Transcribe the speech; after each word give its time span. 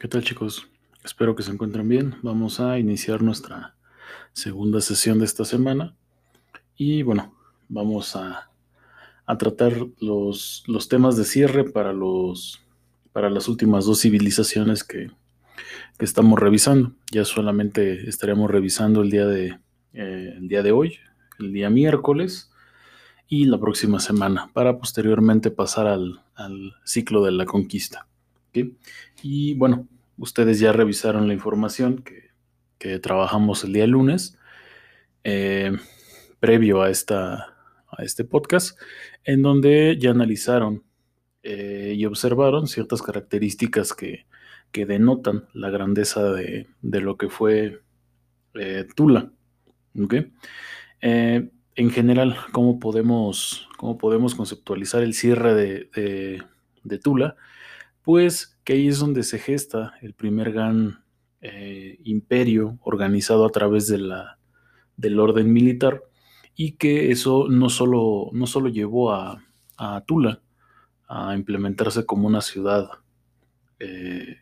¿Qué 0.00 0.08
tal 0.08 0.24
chicos? 0.24 0.66
Espero 1.04 1.36
que 1.36 1.42
se 1.42 1.50
encuentren 1.50 1.86
bien. 1.86 2.14
Vamos 2.22 2.58
a 2.58 2.78
iniciar 2.78 3.20
nuestra 3.20 3.74
segunda 4.32 4.80
sesión 4.80 5.18
de 5.18 5.26
esta 5.26 5.44
semana. 5.44 5.94
Y 6.74 7.02
bueno, 7.02 7.34
vamos 7.68 8.16
a, 8.16 8.50
tratar 9.38 9.74
los, 10.00 10.64
temas 10.88 11.18
de 11.18 11.24
cierre 11.24 11.64
para, 11.64 11.92
los, 11.92 12.62
para 13.12 13.28
las 13.28 13.46
últimas 13.46 13.84
dos 13.84 14.00
civilizaciones 14.00 14.84
que, 14.84 15.10
estamos 15.98 16.38
revisando. 16.38 16.94
Ya 17.12 17.26
solamente 17.26 18.08
estaremos 18.08 18.50
revisando 18.50 19.02
el 19.02 19.10
día 19.10 19.26
de, 19.26 19.58
eh, 19.92 20.34
el 20.38 20.48
día 20.48 20.62
de 20.62 20.72
hoy, 20.72 20.96
el 21.38 21.52
día 21.52 21.68
miércoles 21.68 22.50
y 23.28 23.44
la 23.44 23.60
próxima 23.60 24.00
semana, 24.00 24.50
para 24.54 24.78
posteriormente 24.78 25.50
pasar 25.50 25.86
al, 25.86 26.22
al 26.36 26.72
ciclo 26.84 27.22
de 27.22 27.32
la 27.32 27.44
conquista. 27.44 28.06
Y 29.22 29.54
bueno, 29.54 29.88
ustedes 30.16 30.60
ya 30.60 30.72
revisaron 30.72 31.26
la 31.26 31.34
información 31.34 32.04
que, 32.04 32.30
trabajamos 33.00 33.62
el 33.64 33.74
día 33.74 33.86
lunes, 33.86 34.38
eh, 35.22 35.72
previo 36.38 36.80
a, 36.80 36.88
esta, 36.88 37.54
a 37.90 38.02
este 38.02 38.24
podcast, 38.24 38.78
en 39.24 39.42
donde 39.42 39.98
ya 40.00 40.12
analizaron 40.12 40.82
eh, 41.42 41.92
y 41.94 42.06
observaron 42.06 42.66
ciertas 42.68 43.02
características 43.02 43.92
que, 43.92 44.26
denotan 44.72 45.46
la 45.52 45.68
grandeza 45.68 46.32
de, 46.32 46.66
lo 46.80 47.18
que 47.18 47.28
fue 47.28 47.82
eh, 48.54 48.86
Tula. 48.96 49.30
en 51.02 51.90
general, 51.90 52.36
¿cómo 52.52 52.78
podemos, 52.80 53.68
¿cómo 53.76 53.98
podemos 53.98 54.34
conceptualizar 54.34 55.02
el 55.02 55.12
cierre 55.12 55.54
de, 55.54 56.42
de 56.82 56.98
Tula? 56.98 57.36
Pues 58.02 58.58
que 58.64 58.74
ahí 58.74 58.88
es 58.88 58.98
donde 58.98 59.22
se 59.22 59.38
gesta 59.38 59.94
el 60.00 60.14
primer 60.14 60.52
gran 60.52 61.04
eh, 61.42 61.98
imperio 62.04 62.78
organizado 62.82 63.46
a 63.46 63.50
través 63.50 63.86
de 63.88 63.98
la, 63.98 64.38
del 64.96 65.18
orden 65.18 65.52
militar 65.52 66.02
y 66.54 66.72
que 66.72 67.10
eso 67.10 67.46
no 67.48 67.70
solo, 67.70 68.28
no 68.32 68.46
solo 68.46 68.68
llevó 68.68 69.12
a, 69.12 69.42
Tula 70.06 70.42
a 71.08 71.34
implementarse 71.34 72.04
como 72.04 72.26
una 72.26 72.42
ciudad 72.42 72.90
eh, 73.78 74.36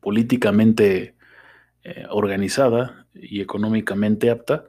políticamente 0.00 1.16
eh, 1.82 2.04
organizada 2.10 3.06
y 3.14 3.40
económicamente 3.40 4.28
apta, 4.28 4.64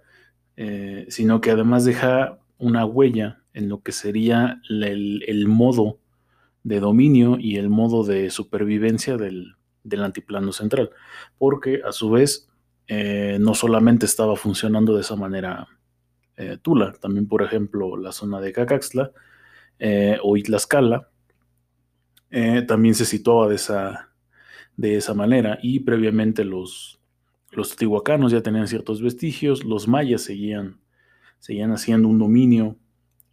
sino 1.09 1.41
que 1.41 1.51
además 1.51 1.83
deja 1.83 2.39
una 2.57 2.85
huella 2.85 3.41
en 3.53 3.67
lo 3.67 3.81
que 3.81 3.91
sería 3.91 4.61
el, 4.69 5.23
el 5.27 5.47
modo 5.47 5.99
de 6.63 6.79
dominio 6.79 7.37
y 7.39 7.57
el 7.57 7.69
modo 7.69 8.03
de 8.03 8.29
supervivencia 8.29 9.17
del, 9.17 9.55
del 9.83 10.03
antiplano 10.03 10.51
central, 10.51 10.91
porque 11.37 11.81
a 11.85 11.91
su 11.91 12.09
vez 12.09 12.49
eh, 12.87 13.37
no 13.39 13.53
solamente 13.53 14.05
estaba 14.05 14.35
funcionando 14.35 14.95
de 14.95 15.01
esa 15.01 15.15
manera 15.15 15.67
eh, 16.35 16.57
Tula, 16.61 16.93
también 16.93 17.27
por 17.27 17.43
ejemplo 17.43 17.95
la 17.97 18.11
zona 18.11 18.41
de 18.41 18.51
Cacaxtla 18.51 19.11
eh, 19.79 20.17
o 20.23 20.37
Itlascala 20.37 21.09
también 22.67 22.95
se 22.95 23.05
situaba 23.05 23.47
de 23.47 23.53
esa, 23.55 24.09
de 24.75 24.97
esa 24.97 25.13
manera 25.13 25.59
y 25.61 25.81
previamente 25.81 26.43
los, 26.43 26.99
los 27.51 27.69
teotihuacanos 27.69 28.31
ya 28.31 28.41
tenían 28.41 28.67
ciertos 28.67 29.03
vestigios, 29.03 29.63
los 29.63 29.87
mayas 29.87 30.23
seguían, 30.23 30.79
seguían 31.37 31.71
haciendo 31.71 32.07
un 32.07 32.17
dominio 32.17 32.75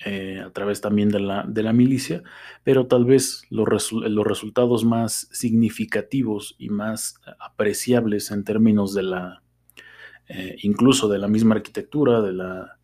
eh, 0.03 0.43
a 0.43 0.51
través 0.51 0.81
también 0.81 1.11
de 1.11 1.21
la, 1.21 1.45
de 1.47 1.63
la, 1.63 1.75
milicia, 1.75 2.23
pero 2.65 2.87
tal 2.87 3.05
vez 3.05 3.43
los, 3.51 3.93
los, 3.93 4.27
resultados 4.27 4.83
más 4.83 5.29
significativos 5.31 6.57
y 6.59 6.71
más 6.71 7.21
apreciables 7.39 8.31
en 8.31 8.45
términos 8.45 8.95
de 8.95 9.03
la, 9.03 9.43
eh, 10.27 10.57
incluso 10.63 11.07
de 11.11 11.19
la 11.19 11.29
misma 11.29 11.57
arquitectura, 11.57 12.23
de 12.23 12.33
la, 12.33 12.79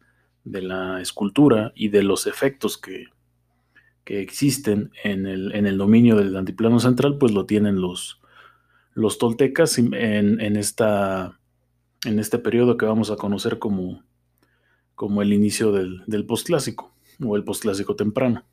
de 0.44 0.60
la 0.60 1.00
escultura 1.00 1.72
y 1.74 1.88
de 1.88 2.02
los 2.02 2.26
efectos 2.26 2.76
que, 2.76 3.06
que 4.04 4.20
existen 4.20 4.90
en 5.02 5.26
el, 5.26 5.54
en 5.54 5.64
el, 5.64 5.78
dominio 5.78 6.16
del 6.16 6.36
antiplano 6.36 6.80
central, 6.80 7.16
pues 7.16 7.32
lo 7.32 7.46
tienen 7.46 7.80
los, 7.80 8.20
los 8.92 9.16
toltecas 9.16 9.78
en, 9.78 9.94
en, 9.94 10.56
esta, 10.56 11.40
en 12.04 12.18
este 12.18 12.38
periodo 12.38 12.76
que 12.76 12.84
vamos 12.84 13.10
a 13.10 13.16
conocer 13.16 13.58
como, 13.58 14.02
como 14.94 15.22
el 15.22 15.32
inicio 15.32 15.72
del, 15.72 16.02
del 16.06 16.26
postclásico 16.26 16.95
o 17.24 17.36
el 17.36 17.44
postclásico 17.44 17.96
temprano. 17.96 18.44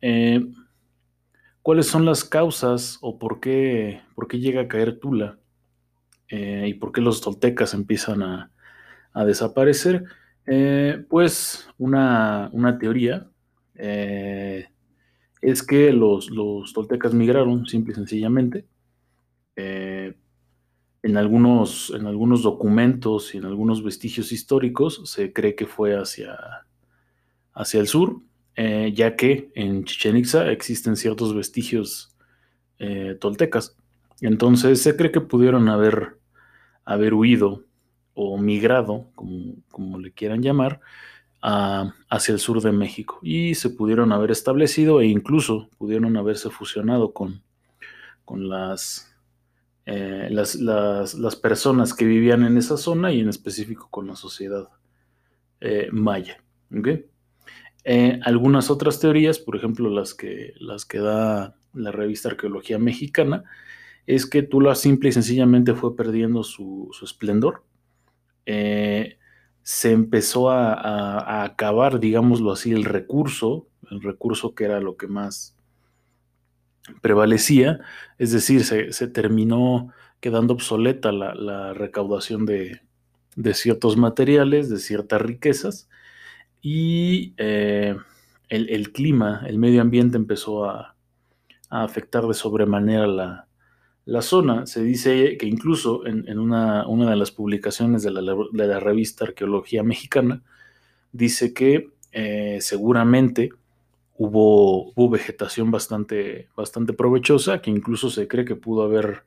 Eh, 0.00 0.46
¿Cuáles 1.62 1.86
son 1.86 2.04
las 2.04 2.24
causas 2.24 2.98
o 3.02 3.18
por 3.18 3.40
qué, 3.40 4.00
por 4.14 4.28
qué 4.28 4.38
llega 4.38 4.62
a 4.62 4.68
caer 4.68 4.98
Tula? 4.98 5.38
Eh, 6.28 6.66
¿Y 6.68 6.74
por 6.74 6.92
qué 6.92 7.00
los 7.00 7.20
toltecas 7.20 7.74
empiezan 7.74 8.22
a, 8.22 8.50
desaparecer? 9.26 10.04
Eh, 10.46 11.04
pues 11.08 11.68
una, 11.78 12.50
teoría 12.80 13.28
es 15.42 15.62
que 15.62 15.92
los, 15.92 16.30
los, 16.30 16.72
toltecas 16.72 17.12
migraron 17.14 17.66
simple 17.66 17.92
y 17.92 17.96
sencillamente. 17.96 18.66
en, 19.56 21.16
algunos, 21.16 21.92
en 21.94 22.06
algunos 22.06 22.42
documentos 22.42 23.34
y 23.34 23.38
en 23.38 23.44
algunos 23.44 23.82
vestigios 23.82 24.32
históricos 24.32 25.02
se 25.04 25.32
cree 25.32 25.54
que 25.54 25.66
fue 25.66 25.94
hacia, 25.96 26.66
hacia 27.54 27.80
el 27.80 27.86
sur, 27.86 28.20
eh, 28.56 28.92
ya 28.94 29.16
que 29.16 29.50
en 29.54 29.84
Chichen 29.84 30.16
Itza 30.16 30.50
existen 30.50 30.96
ciertos 30.96 31.34
vestigios 31.34 32.14
eh, 32.78 33.16
toltecas. 33.20 33.76
Entonces 34.20 34.82
se 34.82 34.96
cree 34.96 35.10
que 35.10 35.20
pudieron 35.20 35.68
haber, 35.68 36.18
haber 36.84 37.14
huido 37.14 37.64
o 38.14 38.36
migrado, 38.38 39.10
como, 39.14 39.54
como 39.70 39.98
le 39.98 40.12
quieran 40.12 40.42
llamar, 40.42 40.80
hacia 41.42 42.34
el 42.34 42.38
sur 42.38 42.60
de 42.60 42.70
México 42.70 43.18
y 43.22 43.54
se 43.54 43.70
pudieron 43.70 44.12
haber 44.12 44.30
establecido 44.30 45.00
e 45.00 45.06
incluso 45.06 45.70
pudieron 45.78 46.18
haberse 46.18 46.50
fusionado 46.50 47.14
con, 47.14 47.42
con 48.26 48.50
las, 48.50 49.10
eh, 49.86 50.28
las, 50.30 50.56
las, 50.56 51.36
personas 51.36 51.94
que 51.94 52.04
vivían 52.04 52.44
en 52.44 52.58
esa 52.58 52.76
zona 52.76 53.10
y 53.10 53.20
en 53.20 53.30
específico 53.30 53.88
con 53.90 54.06
la 54.06 54.16
sociedad 54.16 54.68
maya. 55.92 56.44
¿okay? 56.78 57.09
Eh, 57.84 58.20
algunas 58.24 58.70
otras 58.70 59.00
teorías, 59.00 59.38
por 59.38 59.56
ejemplo 59.56 59.88
las 59.88 60.14
que, 60.14 60.52
las 60.58 60.84
que 60.84 60.98
da 60.98 61.54
la 61.72 61.92
revista 61.92 62.28
Arqueología 62.28 62.78
Mexicana, 62.78 63.44
es 64.06 64.26
que 64.26 64.42
Tula 64.42 64.74
simple 64.74 65.10
y 65.10 65.12
sencillamente 65.12 65.74
fue 65.74 65.96
perdiendo 65.96 66.42
su, 66.42 66.90
esplendor. 67.02 67.62
Eh, 68.46 69.18
se 69.62 69.92
empezó 69.92 70.50
a, 70.50 71.44
acabar, 71.44 72.00
digámoslo 72.00 72.52
así, 72.52 72.72
el 72.72 72.84
recurso, 72.84 73.68
el 73.90 74.02
recurso 74.02 74.54
que 74.54 74.64
era 74.64 74.80
lo 74.80 74.96
que 74.96 75.06
más 75.06 75.56
prevalecía, 77.02 77.80
es 78.18 78.32
decir, 78.32 78.64
se, 78.64 79.08
terminó 79.08 79.92
quedando 80.20 80.54
obsoleta 80.54 81.12
la, 81.12 81.72
recaudación 81.74 82.46
de, 82.46 82.80
de, 83.36 83.54
ciertos 83.54 83.96
materiales, 83.96 84.70
de 84.70 84.78
ciertas 84.78 85.22
riquezas, 85.22 85.88
y 86.62 87.34
eh, 87.38 87.96
el, 88.48 88.92
clima, 88.92 89.44
el 89.46 89.58
medio 89.58 89.80
ambiente 89.80 90.16
empezó 90.16 90.64
a, 90.64 90.96
afectar 91.68 92.26
de 92.26 92.34
sobremanera 92.34 93.06
la, 93.06 94.22
zona. 94.22 94.66
Se 94.66 94.82
dice 94.82 95.36
que 95.38 95.46
incluso 95.46 96.04
en, 96.04 96.38
una, 96.38 96.84
de 96.84 97.16
las 97.16 97.30
publicaciones 97.30 98.02
de 98.02 98.10
la, 98.10 98.80
revista 98.80 99.24
Arqueología 99.24 99.84
Mexicana, 99.84 100.42
dice 101.12 101.54
que 101.54 101.90
eh, 102.12 102.58
seguramente 102.60 103.50
hubo, 104.16 104.90
hubo, 104.90 105.10
vegetación 105.10 105.70
bastante, 105.70 106.48
bastante 106.56 106.92
provechosa, 106.92 107.62
que 107.62 107.70
incluso 107.70 108.10
se 108.10 108.26
cree 108.26 108.44
que 108.44 108.56
pudo 108.56 108.82
haber 108.82 109.22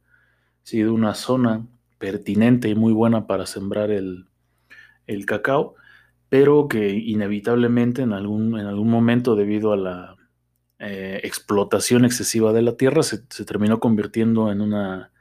sido 0.64 0.94
una 0.94 1.14
zona 1.14 1.66
pertinente 1.98 2.68
y 2.68 2.76
muy 2.76 2.92
buena 2.92 3.26
para 3.26 3.46
sembrar 3.46 3.90
el, 3.90 4.26
el 5.08 5.26
cacao 5.26 5.76
pero 6.34 6.68
que 6.68 6.90
inevitablemente 6.90 8.02
en 8.02 8.12
algún, 8.12 8.60
en 8.60 8.66
algún 8.66 8.90
momento 8.90 9.36
debido 9.36 9.72
a 9.72 9.78
la 9.78 10.16
eh, 10.80 11.20
explotación 11.22 12.06
excesiva 12.06 12.52
de 12.54 12.64
la 12.64 12.76
tierra 12.76 13.04
se, 13.04 13.20
terminó 13.46 13.80
convirtiendo 13.80 14.52
en 14.52 14.60
una 14.60 15.12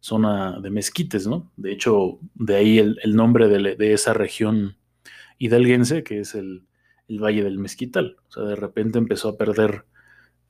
zona 0.00 0.60
de 0.60 0.68
mezquites, 0.68 1.26
¿no? 1.26 1.50
De 1.56 1.72
hecho, 1.72 2.18
de 2.34 2.56
ahí 2.56 2.78
el, 2.78 3.16
nombre 3.16 3.48
de, 3.48 3.92
esa 3.94 4.12
región 4.12 4.76
hidalguense, 5.38 6.04
que 6.04 6.20
es 6.20 6.34
el, 6.34 6.66
Valle 7.08 7.42
del 7.42 7.58
Mezquital. 7.58 8.18
O 8.28 8.32
sea, 8.32 8.42
de 8.42 8.56
repente 8.56 8.98
empezó 8.98 9.30
a 9.30 9.38
perder 9.38 9.86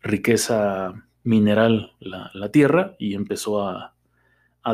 riqueza 0.00 0.92
mineral 1.22 1.92
la, 2.00 2.50
tierra 2.50 2.96
y 2.98 3.14
empezó 3.14 3.62
a, 3.62 3.94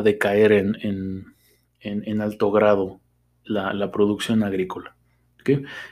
decaer 0.03 0.51
en, 0.51 2.21
alto 2.21 2.49
grado 2.49 3.01
la 3.43 3.91
producción 3.91 4.41
agrícola. 4.41 4.96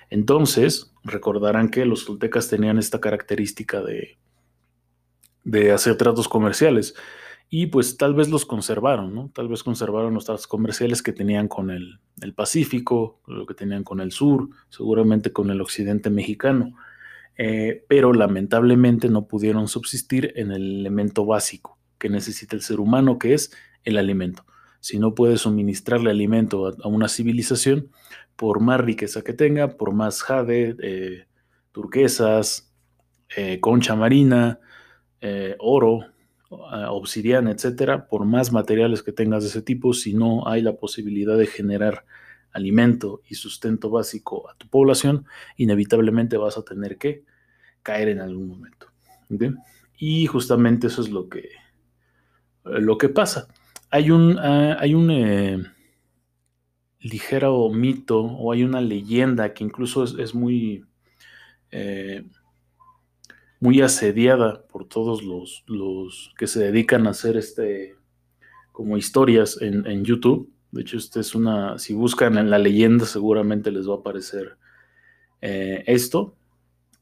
Entonces, 0.09 0.93
recordarán 1.03 1.69
que 1.69 1.85
los 1.85 2.05
toltecas 2.05 2.47
tenían 2.47 2.77
esta 2.77 2.99
característica 2.99 3.81
de, 3.81 4.17
de 5.43 5.71
hacer 5.71 5.97
tratos 5.97 6.27
comerciales 6.27 6.95
y 7.49 7.67
pues 7.67 7.97
tal 7.97 8.15
vez 8.15 8.29
los 8.29 8.45
conservaron, 8.45 9.13
¿no? 9.13 9.29
Tal 9.33 9.47
vez 9.47 9.63
conservaron 9.63 10.13
los 10.13 10.25
tratos 10.25 10.47
comerciales 10.47 11.03
que 11.03 11.13
tenían 11.13 11.47
con 11.47 11.69
el, 11.69 11.99
el, 12.21 12.33
Pacífico, 12.33 13.21
lo 13.27 13.45
que 13.45 13.53
tenían 13.53 13.83
con 13.83 14.01
el 14.01 14.11
sur, 14.11 14.49
seguramente 14.69 15.31
con 15.31 15.51
el 15.51 15.61
occidente 15.61 16.09
mexicano, 16.09 16.75
eh, 17.37 17.85
pero 17.87 18.13
lamentablemente 18.13 19.09
no 19.09 19.27
pudieron 19.27 19.67
subsistir 19.67 20.33
en 20.35 20.51
el 20.51 20.79
elemento 20.79 21.25
básico 21.25 21.77
que 21.99 22.09
necesita 22.09 22.55
el 22.55 22.61
ser 22.61 22.79
humano, 22.79 23.19
que 23.19 23.33
es 23.33 23.51
el 23.83 23.97
alimento. 23.97 24.45
Si 24.85 24.99
no 24.99 25.15
puede 25.15 25.39
suministrarle 25.39 26.11
alimento 26.11 26.67
a, 26.67 26.87
una 26.87 27.07
civilización, 27.07 27.89
por 28.35 28.59
más 28.59 28.79
riqueza 28.79 29.23
que 29.23 29.33
tenga, 29.33 29.77
por 29.77 29.95
más 29.95 30.21
jade, 30.21 30.75
eh, 30.79 31.25
turquesas, 31.71 32.71
eh, 33.35 33.59
concha 33.59 33.95
marina, 33.95 34.59
oro, 35.57 36.05
obsidiana, 36.49 37.49
etcétera, 37.49 38.05
por 38.07 38.25
más 38.25 38.51
materiales 38.51 39.01
que 39.01 39.11
tengas 39.11 39.41
de 39.41 39.49
ese 39.49 39.63
tipo, 39.63 39.91
si 39.91 40.13
no 40.13 40.47
hay 40.47 40.61
la 40.61 40.75
posibilidad 40.75 41.35
de 41.35 41.47
generar 41.47 42.05
alimento 42.51 43.23
y 43.27 43.33
sustento 43.33 43.89
básico 43.89 44.47
a 44.47 44.55
tu 44.55 44.67
población, 44.69 45.25
inevitablemente 45.57 46.37
vas 46.37 46.59
a 46.59 46.63
tener 46.63 46.99
que 46.99 47.23
caer 47.81 48.09
en 48.09 48.19
algún 48.19 48.49
momento. 48.49 48.85
Y 49.97 50.27
justamente 50.27 50.85
eso 50.85 51.01
es 51.01 51.09
lo 51.09 51.27
que, 51.27 51.49
lo 52.63 52.99
que 52.99 53.09
pasa. 53.09 53.47
Hay 53.95 54.11
un, 54.11 54.37
ah, 54.39 54.75
hay 54.77 54.93
un 54.93 55.09
eh, 55.09 55.63
ligero 56.99 57.69
mito 57.69 58.19
o 58.19 58.51
hay 58.51 58.65
una 58.65 58.81
leyenda 58.81 59.53
que 59.53 59.63
incluso 59.63 60.03
es, 60.03 60.35
muy, 60.35 60.83
eh, 61.71 62.25
muy 63.61 63.79
asediada 63.79 64.67
por 64.67 64.85
todos 64.85 65.23
los, 65.23 65.63
los, 65.67 66.33
que 66.37 66.45
se 66.45 66.61
dedican 66.61 67.07
a 67.07 67.11
hacer 67.11 67.37
este 67.37 67.95
como 68.73 68.97
historias 68.97 69.61
en, 69.61 70.03
YouTube. 70.03 70.51
De 70.71 70.81
hecho, 70.81 70.97
esta 70.97 71.21
es 71.21 71.33
una, 71.33 71.79
si 71.79 71.93
buscan 71.93 72.37
en 72.37 72.49
la 72.49 72.59
leyenda 72.59 73.05
seguramente 73.05 73.71
les 73.71 73.87
va 73.87 73.93
a 73.93 73.99
aparecer 73.99 74.57
eh, 75.39 75.85
esto. 75.87 76.35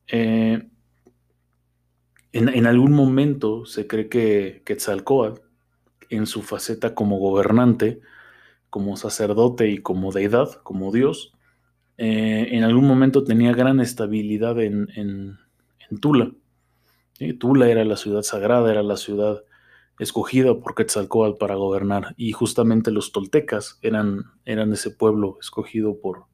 Eh, 0.09 0.61
en, 2.33 2.67
algún 2.67 2.91
momento 2.91 3.65
se 3.65 3.87
cree 3.87 4.09
que 4.09 4.61
Quetzalcoatl, 4.63 5.41
en 6.15 6.25
su 6.27 6.41
faceta 6.41 6.95
como 6.95 7.17
gobernante, 7.17 8.01
como 8.69 8.97
sacerdote 8.97 9.69
y 9.69 9.79
como 9.79 10.11
deidad, 10.11 10.53
como 10.63 10.91
Dios, 10.91 11.33
eh, 11.97 12.49
en 12.51 12.63
algún 12.63 12.87
momento 12.87 13.23
tenía 13.23 13.53
gran 13.53 13.79
estabilidad 13.79 14.59
en, 14.59 14.89
en 14.95 15.37
Tula. 15.99 16.31
Tula 17.39 17.69
era 17.69 17.85
la 17.85 17.97
ciudad 17.97 18.23
sagrada, 18.23 18.71
era 18.71 18.83
la 18.83 18.97
ciudad 18.97 19.43
escogida 19.99 20.59
por 20.59 20.75
Quetzalcóatl 20.75 21.37
para 21.37 21.55
gobernar 21.55 22.13
y 22.17 22.31
justamente 22.31 22.91
los 22.91 23.11
toltecas 23.11 23.79
eran, 23.81 24.23
eran 24.45 24.73
ese 24.73 24.89
pueblo 24.91 25.37
escogido 25.39 25.99
por, 25.99 26.25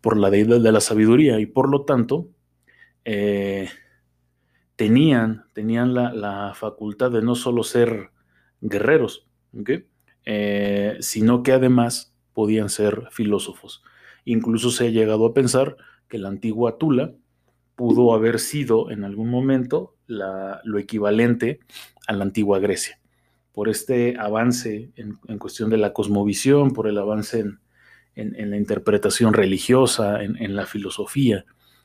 por 0.00 0.16
la 0.16 0.30
deidad 0.30 0.60
de 0.60 0.72
la 0.72 0.80
sabiduría 0.80 1.38
y 1.38 1.46
por 1.46 1.70
lo 1.70 1.84
tanto 1.84 2.28
eh, 3.04 3.68
tenían, 4.76 5.44
tenían 5.52 5.94
la, 5.94 6.52
facultad 6.54 7.10
de 7.10 7.22
no 7.22 7.34
solo 7.34 7.62
ser 7.62 8.10
guerreros, 8.64 9.26
eh, 10.24 10.96
sino 11.00 11.42
que 11.42 11.52
además 11.52 12.14
podían 12.32 12.70
ser 12.70 13.08
filósofos. 13.10 13.82
Incluso 14.24 14.70
se 14.70 14.86
ha 14.86 14.90
llegado 14.90 15.26
a 15.26 15.34
pensar 15.34 15.76
que 16.08 16.18
la 16.18 16.28
antigua 16.28 16.78
Tula 16.78 17.12
pudo 17.76 18.14
haber 18.14 18.40
sido 18.40 18.90
en 18.90 19.04
algún 19.04 19.28
momento 19.28 19.94
lo 20.06 20.78
equivalente 20.78 21.60
a 22.06 22.12
la 22.14 22.24
antigua 22.24 22.58
Grecia. 22.58 22.98
Por 23.52 23.68
este 23.68 24.16
avance 24.18 24.90
en, 24.96 25.38
cuestión 25.38 25.70
de 25.70 25.76
la 25.76 25.92
cosmovisión, 25.92 26.72
por 26.72 26.88
el 26.88 26.98
avance 26.98 27.44
en, 28.14 28.50
la 28.50 28.56
interpretación 28.56 29.34
religiosa, 29.34 30.22
en, 30.22 30.56
la 30.56 30.66
filosofía, 30.66 31.44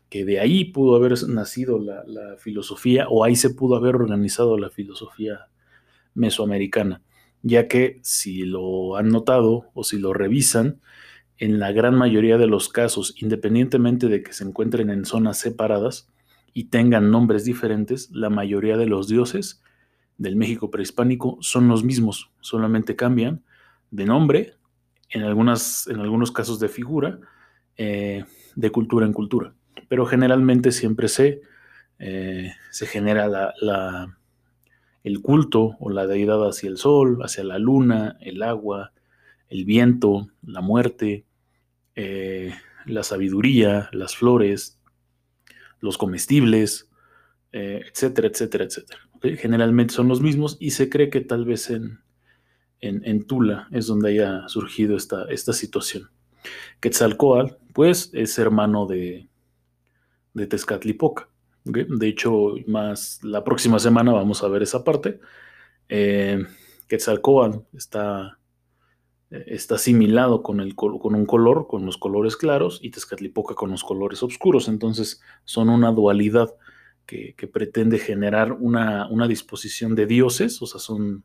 que 0.10 0.26
de 0.26 0.40
ahí 0.40 0.66
pudo 0.66 0.96
haber 0.96 1.28
nacido 1.28 1.78
la, 1.78 2.04
la, 2.06 2.38
filosofía 2.38 3.08
o 3.10 3.24
ahí 3.24 3.36
se 3.36 3.52
pudo 3.52 3.76
haber 3.76 3.96
organizado 3.96 4.58
la 4.58 4.70
filosofía 4.70 5.49
mesoamericana, 6.19 7.01
ya 7.42 7.68
que 7.68 8.00
si 8.04 8.44
lo 8.44 8.98
han 8.98 9.10
notado 9.10 9.66
o 9.74 9.83
si 9.83 9.98
lo 9.98 10.13
revisan, 10.13 10.80
en 11.38 11.57
la 11.57 11.71
gran 11.71 11.95
mayoría 11.95 12.38
de 12.38 12.48
los 12.48 12.69
casos, 12.69 13.16
independientemente 13.18 14.07
de 14.07 14.21
que 14.21 14.33
se 14.33 14.44
encuentren 14.44 14.89
en 14.89 15.06
zonas 15.06 15.38
separadas 15.39 16.10
y 16.54 16.66
tengan 16.66 17.12
nombres 17.12 17.45
diferentes, 17.45 18.12
la 18.12 18.30
mayoría 18.30 18.75
de 18.75 18.86
los 18.86 19.07
dioses 19.07 19.63
del 20.18 20.36
México 20.36 20.69
prehispánico 20.69 21.38
son 21.39 21.69
los 21.69 21.83
mismos, 21.83 22.30
solamente 22.42 22.98
cambian 22.98 23.42
de 23.89 24.06
nombre, 24.06 24.54
en, 25.10 25.24
algunas, 25.24 25.88
en 25.88 26.00
algunos 26.00 26.31
casos 26.31 26.60
de 26.60 26.68
figura, 26.68 27.19
eh, 27.77 28.25
de 28.56 28.69
cultura 28.71 29.06
en 29.06 29.13
cultura. 29.13 29.54
Pero 29.88 30.06
generalmente 30.06 30.71
siempre 30.71 31.07
se, 31.07 31.42
eh, 32.00 32.51
se 32.69 32.86
genera 32.86 33.27
la, 33.27 34.18
el 35.09 35.21
culto 35.21 35.75
o 35.79 35.89
la 35.89 36.06
deidad 36.06 36.47
hacia 36.47 36.69
el 36.69 36.77
sol, 36.77 37.19
hacia 37.23 37.44
la 37.44 37.57
luna, 37.57 38.17
el 38.21 38.44
agua, 38.44 38.94
el 39.50 39.65
viento, 39.65 40.29
la 40.44 40.61
muerte, 40.61 41.25
eh, 41.95 42.53
la 42.85 43.03
sabiduría, 43.03 43.89
las 43.91 44.15
flores, 44.15 44.79
los 45.79 45.97
comestibles, 45.97 46.89
eh, 47.51 47.81
etcétera, 47.91 48.27
etcétera, 48.27 48.65
etcétera. 48.65 49.00
Generalmente 49.38 49.94
son 49.94 50.07
los 50.07 50.21
mismos 50.21 50.57
y 50.59 50.71
se 50.71 50.89
cree 50.89 51.09
que 51.09 51.21
tal 51.21 51.44
vez 51.44 51.69
en, 51.71 52.00
en, 52.79 53.25
Tula 53.25 53.67
es 53.71 53.88
donde 53.88 54.11
haya 54.11 54.47
surgido 54.47 54.95
esta, 54.95 55.25
esta 55.29 55.51
situación. 55.51 56.09
Quetzalcoatl, 56.79 57.56
pues, 57.73 58.11
es 58.13 58.38
hermano 58.38 58.85
de, 58.85 59.27
de 60.33 60.47
Tezcatlipoca. 60.47 61.27
De 61.63 62.07
hecho, 62.07 62.56
más 62.67 63.19
la 63.23 63.44
próxima 63.44 63.79
semana 63.79 64.11
vamos 64.11 64.44
a 64.44 64.47
ver 64.47 64.63
esa 64.63 64.83
parte. 64.83 65.19
Eh, 65.88 66.45
está 67.73 68.39
está 69.29 69.75
asimilado 69.75 70.41
con, 70.41 70.59
el, 70.59 70.75
con 70.75 71.15
un 71.15 71.25
color, 71.25 71.67
con 71.67 71.85
los 71.85 71.97
colores 71.97 72.35
claros, 72.35 72.79
y 72.81 72.89
Tezcatlipoca 72.89 73.53
con 73.53 73.71
los 73.71 73.83
colores 73.83 74.23
oscuros. 74.23 74.67
Entonces 74.67 75.21
son 75.45 75.69
una 75.69 75.91
dualidad 75.91 76.56
que, 77.06 77.50
pretende 77.51 77.97
generar 77.97 78.51
una, 78.53 79.07
disposición 79.27 79.95
de 79.95 80.06
dioses, 80.06 80.61
o 80.61 80.67
sea, 80.67 80.79
son, 80.79 81.23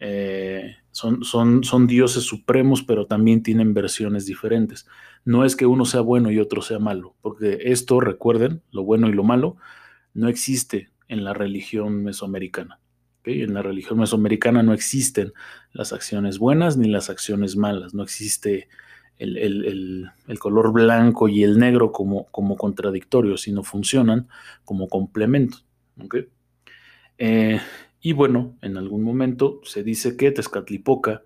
eh, 0.00 0.76
son, 0.90 1.24
son, 1.24 1.64
son, 1.64 1.86
dioses 1.86 2.24
supremos, 2.24 2.82
pero 2.82 3.06
también 3.06 3.42
tienen 3.42 3.74
versiones 3.74 4.26
diferentes. 4.26 4.86
No 5.24 5.44
es 5.44 5.56
que 5.56 5.66
uno 5.66 5.84
sea 5.84 6.00
bueno 6.00 6.30
y 6.30 6.38
otro 6.38 6.62
sea 6.62 6.78
malo, 6.78 7.14
porque 7.22 7.58
esto, 7.62 8.00
recuerden, 8.00 8.62
lo 8.70 8.84
bueno 8.84 9.08
y 9.08 9.12
lo 9.12 9.24
malo, 9.24 9.56
no 10.14 10.28
existe 10.28 10.90
en 11.08 11.24
la 11.24 11.34
religión 11.34 12.02
mesoamericana. 12.02 12.80
En 13.24 13.54
la 13.54 13.62
religión 13.62 13.98
mesoamericana 13.98 14.62
no 14.62 14.72
existen 14.72 15.32
las 15.72 15.92
acciones 15.92 16.38
buenas 16.38 16.76
ni 16.76 16.88
las 16.88 17.10
acciones 17.10 17.56
malas, 17.56 17.92
no 17.92 18.04
existe 18.04 18.68
el, 19.18 20.10
color 20.38 20.72
blanco 20.72 21.28
y 21.28 21.42
el 21.42 21.58
negro 21.58 21.90
como, 21.90 22.26
como 22.26 22.56
contradictorios, 22.56 23.42
sino 23.42 23.62
funcionan 23.62 24.28
como 24.64 24.88
complementos. 24.88 25.66
Eh, 27.18 27.60
y 28.06 28.12
bueno, 28.12 28.56
en 28.62 28.76
algún 28.76 29.02
momento 29.02 29.58
se 29.64 29.82
dice 29.82 30.16
que 30.16 30.30
Tezcatlipoca, 30.30 31.24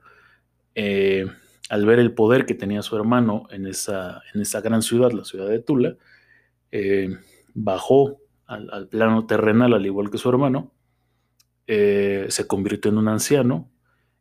eh, 0.74 1.26
al 1.68 1.84
ver 1.84 1.98
el 1.98 2.14
poder 2.14 2.46
que 2.46 2.54
tenía 2.54 2.80
su 2.80 2.96
hermano 2.96 3.46
en 3.50 3.66
esa, 3.66 4.22
en 4.32 4.40
esa 4.40 4.62
gran 4.62 4.80
ciudad, 4.80 5.12
la 5.12 5.26
ciudad 5.26 5.46
de 5.46 5.58
Tula, 5.58 5.98
eh, 6.72 7.18
bajó 7.52 8.22
al, 8.46 8.88
plano 8.88 9.26
terrenal 9.26 9.74
al 9.74 9.84
igual 9.84 10.08
que 10.08 10.16
su 10.16 10.30
hermano 10.30 10.72
eh, 11.66 12.24
se 12.30 12.46
convirtió 12.46 12.90
en 12.90 12.96
un 12.96 13.08
anciano 13.08 13.70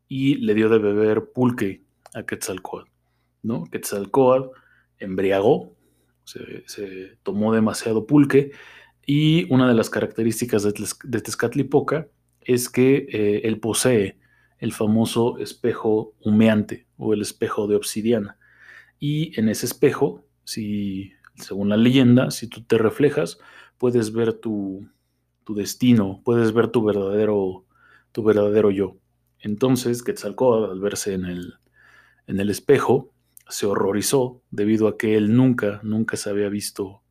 y 0.10 0.36
le 0.36 0.54
dio 0.54 0.68
de 0.68 0.80
beber 0.80 1.32
pulque 1.32 1.86
a 2.13 2.24
Quetzalcoatl. 2.24 2.92
¿no? 3.42 3.63
Quetzalcoatl 3.72 4.50
embriagó, 4.98 5.78
se, 6.25 7.18
tomó 7.24 7.54
demasiado 7.54 8.06
pulque 8.06 8.51
y 9.06 9.50
una 9.50 9.66
de 9.66 9.75
las 9.75 9.89
características 9.89 10.63
de, 10.63 11.22
Tezcatlipoca 11.22 12.10
es 12.41 12.69
que 12.69 13.08
eh, 13.12 13.41
él 13.43 13.60
posee 13.60 14.17
el 14.60 14.74
famoso 14.74 15.38
espejo 15.38 16.13
humeante 16.22 16.88
o 16.98 17.13
el 17.13 17.22
espejo 17.22 17.67
de 17.67 17.75
obsidiana. 17.75 18.38
Y 19.00 19.39
en 19.39 19.50
ese 19.50 19.65
espejo, 19.65 20.25
si, 20.43 21.13
según 21.36 21.69
la 21.69 21.77
leyenda, 21.77 22.31
si 22.31 22.48
tú 22.48 22.63
te 22.63 22.77
reflejas, 22.77 23.39
puedes 23.77 24.12
ver 24.12 24.34
tu, 24.34 24.88
tu 25.43 25.55
destino, 25.55 26.22
puedes 26.24 26.53
ver 26.53 26.67
tu 26.67 26.84
verdadero, 26.84 27.65
tu 28.12 28.24
verdadero 28.24 28.72
yo. 28.72 28.98
Entonces 29.39 30.03
Quetzalcóatl, 30.03 30.72
al 30.72 30.79
verse 30.79 31.13
en 31.13 31.25
el, 31.25 31.53
en 32.27 32.39
el 32.39 32.50
espejo, 32.50 33.13
se 33.48 33.65
horrorizó 33.65 34.43
debido 34.51 34.88
a 34.88 34.98
que 34.98 35.15
él 35.15 35.36
nunca, 35.36 35.79
nunca 35.81 36.17
se 36.17 36.29
había 36.29 36.50
visto, 36.50 37.01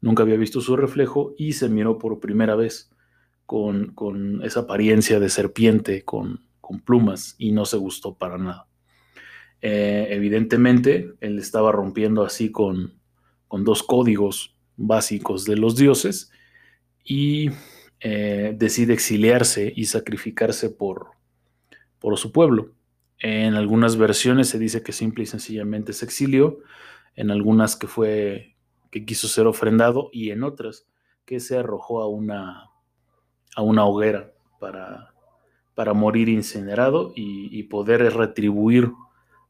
nunca 0.00 0.24
había 0.24 0.36
visto 0.36 0.60
su 0.60 0.76
reflejo 0.76 1.34
y 1.38 1.52
se 1.54 1.68
miró 1.68 1.98
por 1.98 2.20
primera 2.20 2.54
vez 2.54 2.90
con, 3.50 4.42
esa 4.44 4.60
apariencia 4.60 5.18
de 5.18 5.28
serpiente, 5.28 6.04
con, 6.04 6.48
plumas, 6.84 7.34
y 7.36 7.50
no 7.50 7.64
se 7.64 7.78
gustó 7.78 8.14
para 8.14 8.38
nada. 8.38 8.68
Eh, 9.60 10.06
evidentemente, 10.10 11.14
él 11.20 11.36
estaba 11.36 11.72
rompiendo 11.72 12.22
así 12.22 12.52
con, 12.52 13.00
dos 13.50 13.82
códigos 13.82 14.54
básicos 14.76 15.44
de 15.44 15.56
los 15.56 15.74
dioses 15.74 16.30
y 17.02 17.50
eh, 17.98 18.54
decide 18.56 18.92
exiliarse 18.92 19.72
y 19.74 19.86
sacrificarse 19.86 20.70
por, 20.70 21.08
por 21.98 22.16
su 22.18 22.30
pueblo. 22.30 22.70
En 23.18 23.54
algunas 23.54 23.96
versiones 23.96 24.48
se 24.48 24.60
dice 24.60 24.84
que 24.84 24.92
simple 24.92 25.24
y 25.24 25.26
sencillamente 25.26 25.92
se 25.92 26.04
exilió, 26.04 26.60
en 27.16 27.32
algunas 27.32 27.74
que 27.74 27.88
fue 27.88 28.54
que 28.92 29.04
quiso 29.04 29.26
ser 29.26 29.48
ofrendado 29.48 30.08
y 30.12 30.30
en 30.30 30.44
otras 30.44 30.86
que 31.24 31.40
se 31.40 31.58
arrojó 31.58 32.00
a 32.00 32.08
una 32.08 32.69
a 33.56 33.62
una 33.62 33.84
hoguera 33.84 34.30
para, 34.58 35.12
para 35.74 35.94
morir 35.94 36.28
incinerado 36.28 37.12
y, 37.16 37.62
poder 37.64 38.02
retribuir 38.14 38.92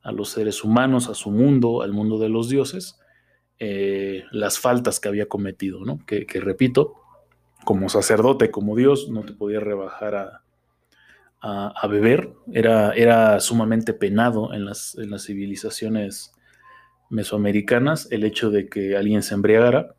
a 0.03 0.13
los 0.13 0.31
seres 0.31 0.63
humanos, 0.63 1.09
a 1.09 1.15
su 1.15 1.31
mundo, 1.31 1.83
al 1.83 1.93
mundo 1.93 2.19
de 2.19 2.29
los 2.29 2.49
dioses, 2.49 3.01
eh, 3.59 4.25
las 4.31 4.59
faltas 4.59 5.01
que 5.01 5.09
había 5.09 5.27
cometido, 5.27 5.85
¿no? 5.85 5.99
Que, 6.07 6.27
repito, 6.41 6.95
como 7.65 7.89
sacerdote, 7.89 8.51
como 8.51 8.77
Dios, 8.77 9.09
no 9.11 9.23
te 9.23 9.33
podía 9.33 9.61
rebajar 9.61 10.15
a, 10.15 10.43
a, 11.41 11.87
beber, 11.89 12.33
era, 12.53 12.93
era, 12.93 13.41
sumamente 13.41 13.93
penado 13.93 14.55
en 14.55 14.65
las, 14.65 14.97
en 14.99 15.11
las, 15.11 15.25
civilizaciones 15.25 16.33
mesoamericanas 17.09 18.07
el 18.13 18.25
hecho 18.25 18.51
de 18.51 18.69
que 18.69 18.97
alguien 18.97 19.23
se 19.23 19.35
embriagara, 19.35 19.95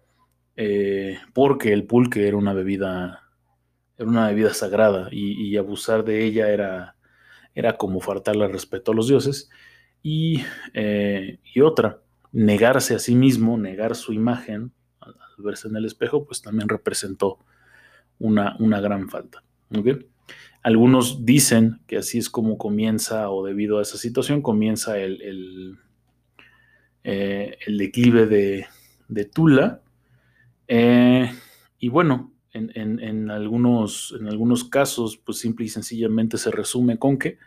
eh, 0.56 1.18
porque 1.34 1.74
el 1.74 1.86
pulque 1.86 2.28
era 2.28 2.38
una 2.38 2.54
bebida 2.54 3.31
era 3.98 4.10
una 4.10 4.28
bebida 4.28 4.54
sagrada 4.54 5.10
y, 5.12 5.56
abusar 5.58 6.04
de 6.04 6.26
ella 6.26 6.50
era, 6.50 6.96
era 7.54 7.78
como 7.78 8.02
faltarle 8.02 8.48
respeto 8.48 8.92
a 8.92 8.96
los 8.96 9.08
dioses. 9.08 9.50
Y, 10.02 10.44
eh, 10.74 11.40
y, 11.54 11.62
otra, 11.62 12.02
negarse 12.32 12.96
a 12.96 13.00
sí 13.00 13.16
mismo, 13.16 13.58
negar 13.58 13.96
su 13.96 14.14
imagen 14.14 14.72
al, 15.00 15.16
verse 15.38 15.68
en 15.68 15.76
el 15.76 15.86
espejo, 15.86 16.26
pues 16.26 16.42
también 16.42 16.70
representó 16.70 17.40
una, 18.20 18.56
una 18.60 18.80
gran 18.80 19.10
falta. 19.10 19.44
Algunos 20.64 21.26
dicen 21.26 21.82
que 21.88 21.98
así 21.98 22.20
es 22.20 22.30
como 22.30 22.58
comienza, 22.58 23.30
o 23.30 23.46
debido 23.46 23.80
a 23.80 23.82
esa 23.82 23.98
situación, 23.98 24.42
comienza 24.42 25.00
el, 25.00 25.22
el, 25.22 25.80
eh, 27.04 27.58
declive 27.68 28.28
de, 28.28 28.68
de 29.08 29.26
Tula. 29.26 29.82
Eh, 30.68 31.32
y 31.80 31.90
bueno, 31.90 32.31
en, 32.54 33.32
algunos, 33.32 34.16
en 34.20 34.28
algunos 34.28 34.64
casos, 34.66 35.18
pues 35.18 35.40
simple 35.40 35.66
y 35.66 35.70
sencillamente 35.70 36.38
se 36.38 36.52
resume 36.52 36.98
con 36.98 37.18
que, 37.18 37.38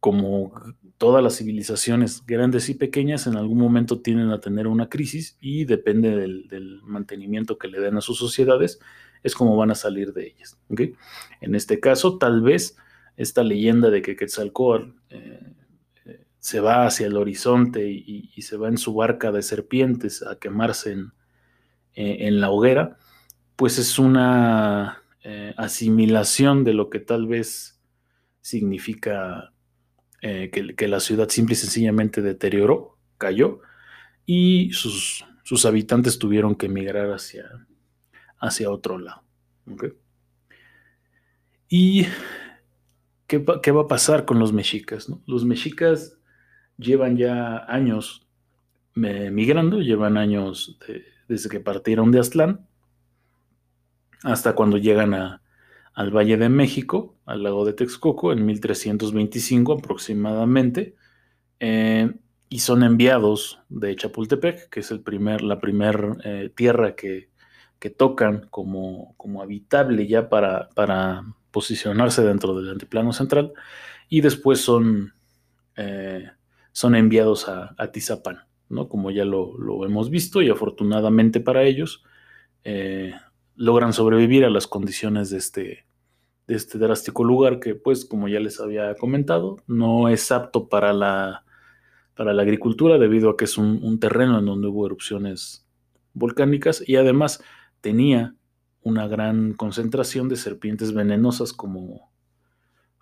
como 0.00 0.52
todas 0.98 1.22
las 1.22 1.36
civilizaciones 1.36 2.24
grandes 2.26 2.68
y 2.68 2.74
pequeñas, 2.74 3.26
en 3.26 3.36
algún 3.36 3.58
momento 3.58 4.00
tienden 4.00 4.30
a 4.30 4.40
tener 4.40 4.66
una 4.66 4.88
crisis 4.88 5.36
y 5.40 5.64
depende 5.64 6.16
del, 6.16 6.80
mantenimiento 6.82 7.58
que 7.58 7.68
le 7.68 7.80
den 7.80 7.96
a 7.96 8.00
sus 8.00 8.18
sociedades, 8.18 8.80
es 9.22 9.34
como 9.34 9.56
van 9.56 9.70
a 9.70 9.74
salir 9.74 10.12
de 10.12 10.26
ellas. 10.26 10.58
En 11.40 11.54
este 11.54 11.80
caso, 11.80 12.18
tal 12.18 12.42
vez 12.42 12.76
esta 13.16 13.42
leyenda 13.42 13.90
de 13.90 14.02
que 14.02 14.16
Quetzalcóatl 14.16 14.90
eh, 15.10 15.40
eh, 16.04 16.24
se 16.38 16.60
va 16.60 16.86
hacia 16.86 17.06
el 17.06 17.16
horizonte 17.16 17.88
y, 17.88 18.30
se 18.42 18.56
va 18.56 18.68
en 18.68 18.78
su 18.78 18.94
barca 18.94 19.30
de 19.30 19.42
serpientes 19.42 20.22
a 20.22 20.38
quemarse 20.38 20.92
en, 20.92 21.12
eh, 21.94 22.26
en 22.26 22.40
la 22.40 22.50
hoguera, 22.50 22.96
pues 23.62 23.78
es 23.78 24.00
una 24.00 25.04
eh, 25.22 25.54
asimilación 25.56 26.64
de 26.64 26.74
lo 26.74 26.90
que 26.90 26.98
tal 26.98 27.28
vez 27.28 27.80
significa 28.40 29.52
eh, 30.20 30.50
que, 30.50 30.88
la 30.88 30.98
ciudad 30.98 31.28
simple 31.28 31.52
y 31.52 31.56
sencillamente 31.56 32.22
deterioró, 32.22 32.98
cayó, 33.18 33.60
y 34.26 34.72
sus, 34.72 35.24
sus 35.44 35.64
habitantes 35.64 36.18
tuvieron 36.18 36.56
que 36.56 36.66
emigrar 36.66 37.12
hacia, 37.12 37.44
hacia 38.40 38.68
otro 38.68 38.98
lado. 38.98 39.22
¿Y 41.68 42.06
qué, 43.28 43.38
va 43.38 43.82
a 43.82 43.86
pasar 43.86 44.24
con 44.24 44.40
los 44.40 44.52
mexicas? 44.52 45.08
Los 45.24 45.44
mexicas 45.44 46.18
llevan 46.78 47.16
ya 47.16 47.58
años 47.68 48.26
migrando, 48.96 49.82
llevan 49.82 50.16
años 50.16 50.80
desde 51.28 51.48
que 51.48 51.60
partieron 51.60 52.10
de 52.10 52.18
Aztlán, 52.18 52.66
hasta 54.22 54.54
cuando 54.54 54.76
llegan 54.78 55.14
al 55.14 56.10
Valle 56.10 56.36
de 56.36 56.48
México, 56.48 57.16
al 57.26 57.42
lago 57.42 57.64
de 57.64 57.72
Texcoco, 57.72 58.32
en 58.32 58.46
1325 58.46 59.72
aproximadamente, 59.74 60.96
eh, 61.60 62.12
y 62.48 62.58
son 62.60 62.82
enviados 62.82 63.60
de 63.68 63.96
Chapultepec, 63.96 64.68
que 64.68 64.80
es 64.80 64.90
el 64.90 65.00
primer, 65.00 65.42
la 65.42 65.58
primera 65.60 66.16
eh, 66.24 66.50
tierra 66.54 66.94
que, 66.94 67.30
tocan 67.96 68.46
como, 68.48 69.16
habitable 69.42 70.06
ya 70.06 70.28
para, 70.28 70.68
posicionarse 71.50 72.22
dentro 72.22 72.54
del 72.54 72.70
antiplano 72.70 73.12
central, 73.12 73.52
y 74.08 74.20
después 74.20 74.60
son, 74.60 75.14
eh, 75.76 76.30
enviados 76.82 77.48
a, 77.48 77.90
Tizapán, 77.92 78.46
¿no? 78.68 78.88
como 78.88 79.10
ya 79.10 79.24
lo, 79.24 79.58
lo, 79.58 79.84
hemos 79.84 80.10
visto, 80.10 80.42
y 80.42 80.48
afortunadamente 80.48 81.40
para 81.40 81.64
ellos, 81.64 82.04
logran 83.56 83.92
sobrevivir 83.92 84.44
a 84.44 84.50
las 84.50 84.66
condiciones 84.66 85.30
de 85.30 85.38
este, 85.38 85.86
de 86.46 86.54
este 86.54 86.78
drástico 86.78 87.24
lugar 87.24 87.60
que, 87.60 87.74
pues, 87.74 88.04
como 88.04 88.28
ya 88.28 88.40
les 88.40 88.60
había 88.60 88.94
comentado, 88.94 89.58
no 89.66 90.08
es 90.08 90.32
apto 90.32 90.68
para 90.68 90.92
la, 90.92 91.44
para 92.14 92.32
la 92.32 92.42
agricultura 92.42 92.98
debido 92.98 93.30
a 93.30 93.36
que 93.36 93.44
es 93.44 93.58
un, 93.58 93.98
terreno 93.98 94.38
en 94.38 94.46
donde 94.46 94.68
hubo 94.68 94.86
erupciones 94.86 95.66
volcánicas 96.14 96.82
y 96.86 96.96
además 96.96 97.42
tenía 97.80 98.34
una 98.82 99.06
gran 99.06 99.54
concentración 99.54 100.28
de 100.28 100.36
serpientes 100.36 100.92
venenosas 100.92 101.52
como, 101.52 102.10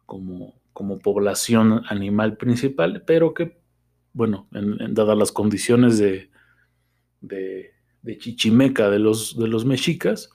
como, 0.07 0.61
como 0.73 0.99
población 0.99 1.83
animal 1.89 2.37
principal, 2.37 3.03
pero 3.07 3.35
que, 3.35 3.61
bueno, 4.13 4.47
en, 4.53 4.95
dadas 4.95 5.17
las 5.17 5.33
condiciones 5.33 5.99
de, 5.99 6.31
de, 7.21 7.71
de 8.03 8.19
chichimeca 8.19 8.91
de 8.91 8.99
los, 8.99 9.39
de 9.39 9.49
los 9.49 9.65
mexicas, 9.65 10.31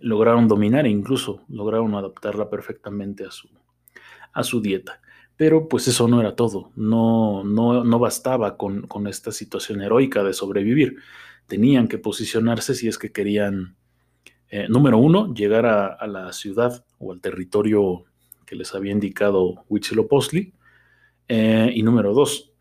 lograron 0.00 0.48
dominar 0.48 0.86
e 0.86 0.90
incluso 0.90 1.44
lograron 1.48 1.94
adaptarla 1.94 2.50
perfectamente 2.50 3.24
a 3.24 3.30
su, 3.30 3.48
a 4.32 4.42
su 4.42 4.60
dieta. 4.60 5.00
Pero 5.36 5.68
pues 5.68 5.86
eso 5.86 6.08
no 6.08 6.20
era 6.20 6.34
todo, 6.34 6.72
no, 6.76 7.44
no, 7.44 7.98
bastaba 7.98 8.56
con, 8.56 8.86
esta 9.06 9.32
situación 9.32 9.82
heroica 9.82 10.24
de 10.24 10.32
sobrevivir. 10.32 10.96
Tenían 11.46 11.88
que 11.88 11.98
posicionarse 11.98 12.74
si 12.74 12.88
es 12.88 12.96
que 12.96 13.12
querían, 13.12 13.76
eh, 14.48 14.66
número 14.68 14.96
uno, 14.96 15.34
llegar 15.34 15.66
a, 15.66 16.06
la 16.06 16.32
ciudad 16.32 16.84
o 16.98 17.12
al 17.12 17.20
territorio 17.20 18.04
que 18.46 18.56
les 18.56 18.74
había 18.74 18.92
indicado 18.92 19.64
Huitzilopochtli. 19.68 20.54
Eh, 21.28 21.70
y 21.74 21.82
número 21.82 22.14
dos, 22.14 22.52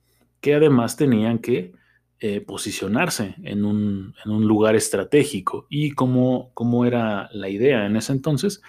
que 0.42 0.56
además 0.56 0.98
tenían 0.98 1.40
que 1.40 1.72
eh, 2.20 2.42
posicionarse 2.42 3.36
en 3.44 3.66
un, 3.66 4.14
lugar 4.26 4.76
estratégico. 4.76 5.68
Y 5.70 5.92
como, 5.92 6.54
era 6.86 7.30
la 7.32 7.50
idea 7.50 7.86
en 7.86 7.96
ese 7.98 8.14
entonces, 8.14 8.62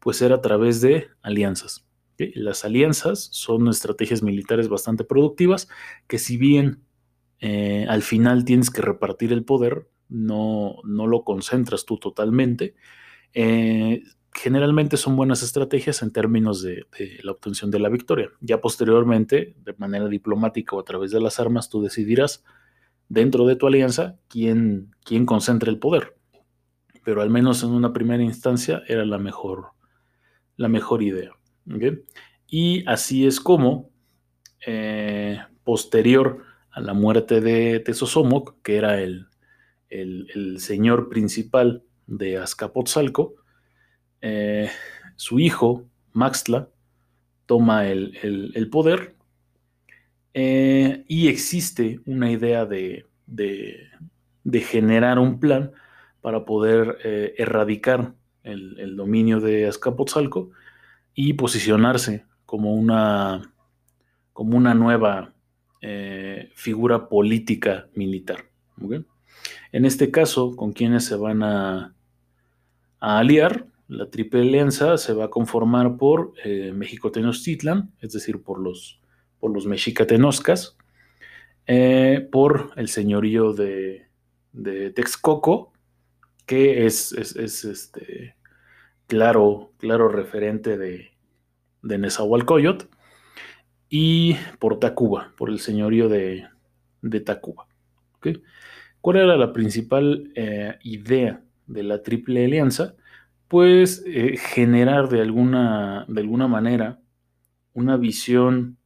pues 0.00 0.22
era 0.22 0.36
a 0.36 0.40
través 0.40 0.80
de 0.80 1.08
alianzas. 1.22 1.86
Las 2.34 2.64
alianzas 2.64 3.28
son 3.32 3.68
estrategias 3.68 4.22
militares 4.22 4.68
bastante 4.68 5.04
productivas 5.04 5.68
que 6.06 6.18
si 6.18 6.36
bien 6.36 6.82
eh, 7.40 7.86
al 7.88 8.02
final 8.02 8.44
tienes 8.44 8.70
que 8.70 8.82
repartir 8.82 9.32
el 9.32 9.44
poder, 9.44 9.88
no, 10.10 10.76
no 10.84 11.06
lo 11.06 11.24
concentras 11.24 11.86
tú 11.86 11.98
totalmente. 11.98 12.74
Eh, 13.32 14.02
generalmente 14.32 14.96
son 14.96 15.16
buenas 15.16 15.42
estrategias 15.42 16.02
en 16.02 16.12
términos 16.12 16.62
de, 16.62 16.86
la 17.22 17.32
obtención 17.32 17.70
de 17.70 17.78
la 17.78 17.88
victoria. 17.88 18.30
Ya 18.40 18.60
posteriormente, 18.60 19.54
de 19.64 19.74
manera 19.74 20.08
diplomática 20.08 20.76
o 20.76 20.80
a 20.80 20.84
través 20.84 21.10
de 21.10 21.20
las 21.20 21.40
armas, 21.40 21.68
tú 21.68 21.82
decidirás 21.82 22.44
dentro 23.10 23.44
de 23.44 23.56
tu 23.56 23.66
alianza 23.66 24.16
quién, 24.28 24.94
quién 25.04 25.26
concentra 25.26 25.68
el 25.68 25.78
poder. 25.78 26.16
Pero 27.04 27.20
al 27.20 27.28
menos 27.28 27.62
en 27.62 27.70
una 27.70 27.92
primera 27.92 28.22
instancia 28.22 28.82
era 28.88 29.04
la 29.04 29.18
mejor, 29.18 29.72
la 30.56 30.68
mejor 30.68 31.02
idea. 31.02 31.32
Y 32.46 32.88
así 32.88 33.26
es 33.26 33.40
como, 33.40 33.90
eh, 34.66 35.38
posterior 35.64 36.44
a 36.70 36.80
la 36.80 36.94
muerte 36.94 37.40
de 37.40 37.80
Tezosomoc, 37.80 38.62
que 38.62 38.76
era 38.76 39.00
el, 39.00 39.26
el, 39.88 40.58
señor 40.60 41.08
principal 41.08 41.82
de 42.06 42.38
Azcapotzalco, 42.38 43.34
eh, 44.20 44.70
su 45.16 45.40
hijo, 45.40 45.84
Maxtla, 46.12 46.68
toma 47.46 47.88
el 47.88 48.68
poder 48.70 49.16
eh, 50.34 51.04
y 51.08 51.28
existe 51.28 52.00
una 52.06 52.30
idea 52.30 52.66
de, 52.66 53.06
generar 54.52 55.18
un 55.18 55.40
plan 55.40 55.72
para 56.20 56.44
poder 56.44 56.98
eh, 57.04 57.34
erradicar 57.38 58.14
el, 58.42 58.96
dominio 58.96 59.40
de 59.40 59.66
Azcapotzalco 59.66 60.50
y 61.14 61.34
posicionarse 61.34 62.24
como 62.46 62.74
una, 62.74 63.52
como 64.32 64.56
una 64.56 64.74
nueva 64.74 65.32
eh, 65.82 66.50
figura 66.54 67.08
política 67.08 67.88
militar. 67.94 68.44
En 69.72 69.84
este 69.84 70.10
caso, 70.10 70.56
¿con 70.56 70.72
quienes 70.72 71.04
se 71.04 71.16
van 71.16 71.42
a, 71.42 71.94
aliar? 72.98 73.66
La 73.88 74.08
Triple 74.08 74.42
Alianza 74.42 74.96
se 74.98 75.12
va 75.12 75.26
a 75.26 75.30
conformar 75.30 75.96
por 75.96 76.32
eh, 76.44 76.72
México 76.74 77.10
Tenochtitlan, 77.10 77.92
es 78.00 78.12
decir, 78.12 78.42
por 78.42 78.60
los, 78.60 78.99
por 79.40 79.52
los 79.52 79.66
mexicatenoscas, 79.66 80.76
eh, 81.66 82.28
por 82.30 82.72
el 82.76 82.88
señorío 82.88 83.52
de, 83.52 84.06
de 84.52 84.90
Texcoco, 84.90 85.72
que 86.46 86.86
es, 86.86 87.12
este, 87.12 88.36
claro, 89.06 89.72
claro 89.78 90.08
referente 90.08 90.76
de, 90.76 91.10
de 91.82 91.98
y 93.88 94.36
por 94.58 94.78
Tacuba, 94.78 95.32
por 95.36 95.50
el 95.50 95.58
señorío 95.58 96.08
de, 96.08 96.46
de 97.02 97.20
Tacuba. 97.20 97.66
¿Cuál 99.00 99.16
era 99.16 99.36
la 99.36 99.52
principal 99.52 100.30
eh, 100.34 100.76
idea 100.82 101.42
de 101.66 101.82
la 101.82 102.02
Triple 102.02 102.44
Alianza? 102.44 102.94
Pues 103.48 104.04
eh, 104.06 104.36
generar 104.36 105.08
de 105.08 105.22
alguna, 105.22 106.04
de 106.06 106.20
alguna 106.20 106.46
manera 106.46 107.00
una 107.72 107.96
visión 107.96 108.76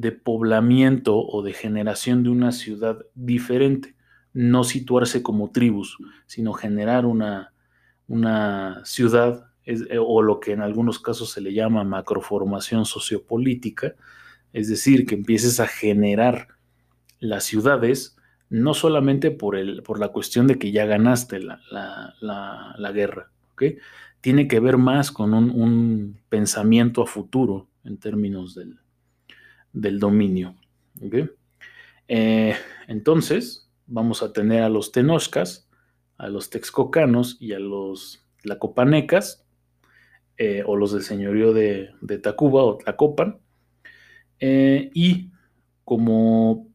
de 0.00 0.12
poblamiento 0.12 1.18
o 1.18 1.42
de 1.42 1.52
generación 1.52 2.22
de 2.22 2.30
una 2.30 2.52
ciudad 2.52 3.04
diferente, 3.14 3.94
no 4.32 4.64
situarse 4.64 5.22
como 5.22 5.50
tribus, 5.50 5.98
sino 6.26 6.54
generar 6.54 7.04
una, 7.04 7.52
una 8.08 8.80
ciudad 8.84 9.50
eh, 9.66 9.98
o 10.00 10.22
lo 10.22 10.40
que 10.40 10.52
en 10.52 10.62
algunos 10.62 10.98
casos 10.98 11.32
se 11.32 11.42
le 11.42 11.52
llama 11.52 11.84
macroformación 11.84 12.86
sociopolítica, 12.86 13.94
es 14.52 14.68
decir, 14.68 15.06
que 15.06 15.14
empieces 15.14 15.60
a 15.60 15.66
generar 15.66 16.48
las 17.18 17.44
ciudades 17.44 18.16
no 18.48 18.74
solamente 18.74 19.30
por, 19.30 19.54
el, 19.54 19.82
por 19.82 20.00
la 20.00 20.08
cuestión 20.08 20.46
de 20.46 20.58
que 20.58 20.72
ya 20.72 20.86
ganaste 20.86 21.40
la, 21.40 22.92
guerra, 22.92 23.30
tiene 24.20 24.48
que 24.48 24.60
ver 24.60 24.76
más 24.76 25.12
con 25.12 25.34
un, 25.34 26.18
pensamiento 26.28 27.02
a 27.02 27.06
futuro 27.06 27.68
en 27.84 27.98
términos 27.98 28.54
del, 28.54 28.78
dominio. 29.72 30.54
Eh, 32.08 32.54
entonces, 32.88 33.70
vamos 33.86 34.22
a 34.22 34.32
tener 34.32 34.62
a 34.62 34.68
los 34.68 34.92
tenoscas, 34.92 35.68
a 36.18 36.28
los 36.28 36.50
texcocanos 36.50 37.36
y 37.40 37.52
a 37.52 37.58
los 37.58 38.24
tlacopanecas, 38.42 39.46
eh, 40.36 40.62
o 40.66 40.76
los 40.76 40.92
del 40.92 41.02
señorío 41.02 41.52
de, 41.52 41.90
Tacuba 42.22 42.64
o 42.64 42.78
Tlacopan, 42.78 43.38
eh, 44.38 44.90
y 44.94 45.30
como, 45.84 46.68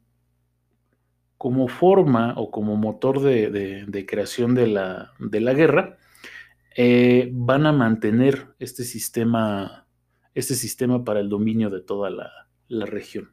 como 1.38 1.68
forma 1.68 2.34
o 2.38 2.52
como 2.52 2.76
motor 2.76 3.22
de, 3.22 4.06
creación 4.08 4.56
de 4.56 4.68
la, 4.68 5.14
guerra, 5.54 5.98
van 7.32 7.66
a 7.66 7.72
mantener 7.72 8.48
este 8.60 8.84
sistema, 8.84 9.88
este 10.34 10.56
sistema 10.56 11.04
para 11.04 11.20
el 11.20 11.30
dominio 11.30 11.70
de 11.70 11.82
toda 11.82 12.10
la, 12.10 12.45
región, 12.70 13.32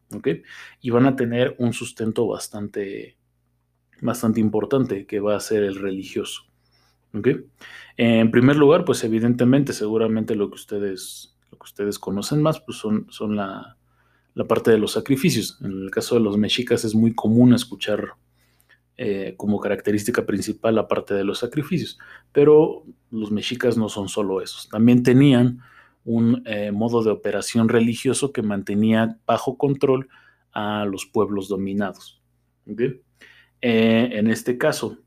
Y 0.81 0.91
van 0.91 1.07
a 1.07 1.17
tener 1.17 1.57
un 1.59 1.73
sustento 1.73 2.27
bastante, 2.27 3.17
bastante 4.01 4.41
importante, 4.41 5.07
que 5.07 5.21
va 5.21 5.37
a 5.37 5.41
ser 5.41 5.63
el 5.63 5.77
religioso. 5.77 6.43
En 7.97 8.31
primer 8.31 8.57
lugar, 8.57 8.85
pues 8.85 9.05
evidentemente, 9.05 9.73
seguramente 9.73 10.35
lo 10.35 10.49
que 10.49 10.55
ustedes, 10.55 11.37
lo 11.51 11.59
que 11.59 11.65
ustedes 11.65 11.99
conocen 11.99 12.43
más, 12.43 12.61
pues 12.61 12.79
son, 12.79 13.07
son 13.11 13.37
la, 13.37 13.77
parte 14.49 14.71
de 14.71 14.79
los 14.79 14.93
sacrificios. 14.93 15.59
En 15.63 15.73
el 15.73 15.91
caso 15.91 16.15
de 16.15 16.23
los 16.23 16.39
mexicas 16.39 16.85
es 16.85 16.95
muy 16.95 17.15
común 17.15 17.53
escuchar 17.53 18.15
eh, 18.97 19.35
como 19.37 19.61
característica 19.61 20.25
principal 20.25 20.75
la 20.75 20.89
parte 20.89 21.15
de 21.15 21.25
los 21.25 21.39
sacrificios, 21.39 21.99
pero 22.33 22.85
los 23.11 23.31
mexicas 23.31 23.77
no 23.77 23.89
son 23.89 24.09
solo 24.09 24.41
esos. 24.41 24.69
También 24.69 25.03
tenían 25.03 25.61
un 26.05 26.43
eh, 26.47 26.73
modo 26.73 27.03
de 27.03 27.11
operación 27.11 27.69
religioso 27.69 28.33
que 28.33 28.43
mantenía 28.43 29.19
bajo 29.27 29.57
control 29.57 30.09
a 30.53 30.85
los 30.85 31.07
pueblos 31.07 31.49
dominados. 31.49 32.21
Eh, 33.61 34.11
en 34.13 34.29
este 34.29 34.59
caso, 34.59 34.99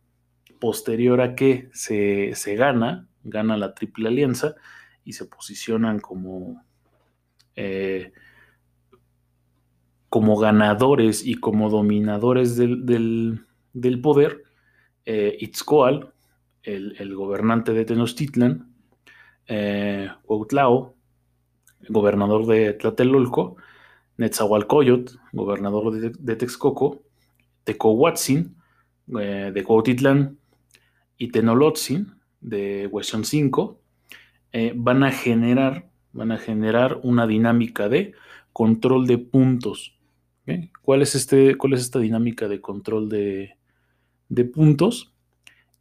posterior 0.59 1.21
a 1.21 1.35
que 1.35 1.69
se, 1.73 2.33
gana, 2.55 3.07
gana 3.23 3.57
la 3.57 3.73
Triple 3.73 4.07
Alianza 4.07 4.55
y 5.03 5.13
se 5.13 5.25
posicionan 5.25 5.99
como, 5.99 6.63
eh, 7.55 8.13
como 10.09 10.37
ganadores 10.37 11.25
y 11.25 11.35
como 11.35 11.69
dominadores 11.69 12.55
del, 12.55 13.45
poder, 14.01 14.43
eh, 15.05 15.37
Itzcoal, 15.39 16.13
el, 16.63 17.15
gobernante 17.15 17.73
de 17.73 17.85
Tenochtitlan, 17.85 18.74
eh, 19.47 20.09
gobernador 21.89 22.45
de 22.47 22.73
Tlatelolco, 22.73 23.57
Netzahualcoyot, 24.17 25.11
gobernador 25.33 25.91
de, 25.91 26.11
de 26.17 26.35
Texcoco, 26.35 27.03
Tecohuatzin, 27.63 28.55
eh, 29.19 29.51
de 29.53 29.63
Cuautitlán, 29.63 30.37
y 31.17 31.29
Tenolotzin 31.29 32.13
de 32.41 32.87
Huesión 32.87 33.25
5 33.25 33.79
eh, 34.51 34.73
van 34.75 35.03
a 35.03 35.11
generar 35.11 35.89
van 36.11 36.31
a 36.31 36.37
generar 36.37 36.99
una 37.03 37.27
dinámica 37.27 37.89
de 37.89 38.13
control 38.53 39.05
de 39.05 39.17
puntos. 39.17 39.97
¿Cuál, 40.81 41.01
es 41.01 41.13
este, 41.13 41.57
¿Cuál 41.57 41.73
es 41.73 41.81
esta 41.81 41.99
dinámica 41.99 42.47
de 42.47 42.61
control 42.61 43.09
de, 43.09 43.57
puntos? 44.53 45.13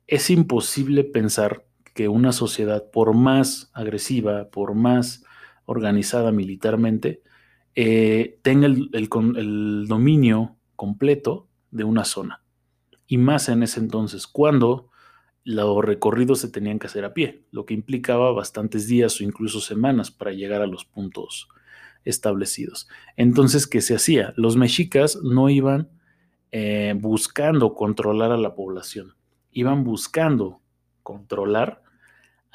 Es 0.09 0.31
imposible 0.31 1.05
pensar 1.05 1.65
que 1.95 2.09
una 2.09 2.33
sociedad, 2.33 2.91
por 2.91 3.15
más 3.15 3.71
agresiva, 3.73 4.51
por 4.51 4.75
más 4.75 5.25
organizada 5.65 6.33
militarmente, 6.33 7.23
eh, 7.75 8.39
tenga 8.43 8.67
el 8.67 9.87
dominio 9.89 10.57
completo 10.77 11.49
de 11.71 11.85
una 11.85 12.05
zona. 12.05 12.43
Y 13.07 13.19
más 13.19 13.49
en 13.49 13.63
ese 13.63 13.81
entonces, 13.81 14.27
cuando 14.27 14.91
los 15.45 15.85
recorridos 15.85 16.41
se 16.41 16.49
tenían 16.49 16.79
que 16.79 16.87
hacer 16.87 17.05
a 17.05 17.13
pie, 17.13 17.45
lo 17.51 17.67
que 17.67 17.75
implicaba 17.75 18.33
bastantes 18.33 18.89
días 18.89 19.21
o 19.21 19.25
incluso 19.25 19.61
semanas 19.61 20.11
para 20.11 20.33
llegar 20.33 20.63
a 20.63 20.67
los 20.67 20.85
puntos 20.85 21.49
establecidos. 22.05 22.89
Entonces, 23.17 23.67
¿qué 23.67 23.81
se 23.81 23.95
hacía? 23.95 24.33
Los 24.37 24.57
mexicas 24.57 25.19
no 25.23 25.51
iban 25.51 25.91
eh, 26.51 26.95
buscando 26.97 27.75
controlar 27.75 28.33
a 28.33 28.37
la 28.39 28.55
población, 28.55 29.15
iban 29.53 29.85
buscando 29.85 30.61
controlar 31.03 31.83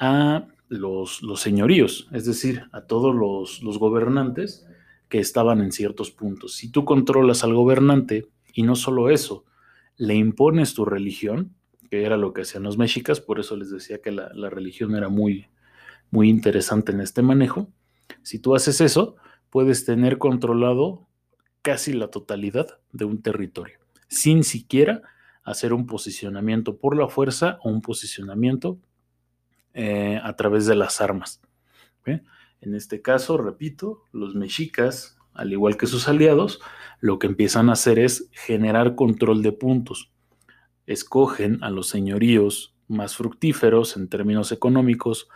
a 0.00 0.48
los, 0.68 1.20
señoríos, 1.36 2.08
es 2.10 2.24
decir, 2.24 2.64
a 2.72 2.80
todos 2.80 3.14
los, 3.14 3.78
gobernantes 3.78 4.66
que 5.08 5.18
estaban 5.18 5.60
en 5.60 5.72
ciertos 5.72 6.10
puntos. 6.10 6.54
Si 6.54 6.70
tú 6.70 6.84
controlas 6.84 7.44
al 7.44 7.54
gobernante, 7.54 8.28
y 8.52 8.62
no 8.62 8.74
solo 8.74 9.10
eso, 9.10 9.44
le 9.96 10.14
impones 10.14 10.74
tu 10.74 10.84
religión, 10.84 11.54
que 11.90 12.04
era 12.04 12.16
lo 12.16 12.32
que 12.32 12.42
hacían 12.42 12.62
los 12.62 12.78
mexicas, 12.78 13.20
por 13.20 13.38
eso 13.38 13.56
les 13.56 13.70
decía 13.70 14.00
que 14.00 14.10
la, 14.10 14.30
religión 14.48 14.96
era 14.96 15.08
muy, 15.08 15.46
muy 16.10 16.30
interesante 16.30 16.92
en 16.92 17.00
este 17.00 17.20
manejo. 17.22 17.68
Si 18.22 18.38
tú 18.38 18.54
haces 18.54 18.80
eso, 18.80 19.16
puedes 19.50 19.84
tener 19.84 20.18
controlado 20.18 21.06
casi 21.62 21.92
la 21.92 22.08
totalidad 22.08 22.78
de 22.92 23.04
un 23.04 23.20
territorio, 23.20 23.78
sin 24.08 24.44
siquiera 24.44 25.02
hacer 25.42 25.72
un 25.72 25.86
posicionamiento 25.86 26.78
por 26.78 26.96
la 26.96 27.08
fuerza 27.08 27.58
o 27.62 27.70
un 27.70 27.82
posicionamiento 27.82 28.78
eh, 29.74 30.20
a 30.22 30.36
través 30.36 30.66
de 30.66 30.76
las 30.76 31.00
armas. 31.00 31.40
En 32.62 32.74
este 32.74 33.00
caso, 33.00 33.38
repito, 33.38 34.04
los 34.12 34.34
mexicas, 34.34 35.16
al 35.32 35.52
igual 35.52 35.78
que 35.78 35.86
sus 35.86 36.08
aliados, 36.08 36.60
lo 37.00 37.18
que 37.18 37.26
empiezan 37.26 37.70
a 37.70 37.72
hacer 37.72 37.98
es 37.98 38.28
generar 38.32 38.96
control 38.96 39.42
de 39.42 39.52
puntos 39.52 40.10
escogen 40.90 41.62
a 41.62 41.70
los 41.70 41.88
señoríos 41.88 42.74
más 42.88 43.14
fructíferos 43.16 43.96
en 43.96 44.08
términos 44.08 44.50
económicos 44.50 45.28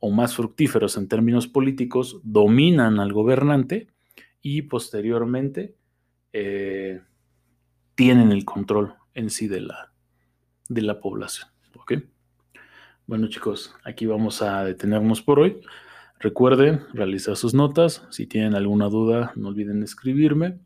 o 0.00 0.10
más 0.10 0.36
fructíferos 0.36 0.98
en 0.98 1.08
términos 1.08 1.48
políticos, 1.48 2.20
dominan 2.22 3.00
al 3.00 3.14
gobernante 3.14 3.88
y 4.42 4.62
posteriormente 4.62 5.74
eh, 6.34 7.00
tienen 7.94 8.32
el 8.32 8.44
control 8.44 8.94
en 9.14 9.30
sí 9.30 9.48
de 9.48 9.62
la, 9.62 9.92
de 10.68 10.82
la 10.82 11.00
población. 11.00 11.48
Bueno 13.08 13.26
chicos, 13.28 13.74
aquí 13.84 14.04
vamos 14.04 14.42
a 14.42 14.64
detenernos 14.64 15.22
por 15.22 15.40
hoy. 15.40 15.62
Recuerden 16.18 16.82
realizar 16.92 17.36
sus 17.36 17.54
notas. 17.54 18.06
Si 18.10 18.26
tienen 18.26 18.54
alguna 18.54 18.90
duda, 18.90 19.32
no 19.34 19.48
olviden 19.48 19.82
escribirme. 19.82 20.58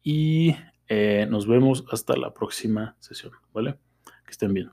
Y 0.00 0.54
eh, 0.86 1.26
nos 1.28 1.48
vemos 1.48 1.84
hasta 1.90 2.16
la 2.16 2.32
próxima 2.32 2.94
sesión, 3.00 3.32
¿vale? 3.52 3.74
Que 4.24 4.30
estén 4.30 4.54
bien. 4.54 4.70